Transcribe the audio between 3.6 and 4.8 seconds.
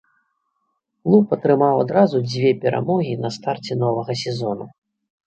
новага сезону.